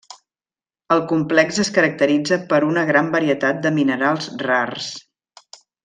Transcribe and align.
El 0.95 1.01
complex 1.11 1.59
es 1.65 1.69
caracteritza 1.75 2.39
per 2.55 2.63
una 2.71 2.87
gran 2.91 3.13
varietat 3.17 3.61
de 3.67 3.73
minerals 3.79 4.35
rars. 4.49 4.91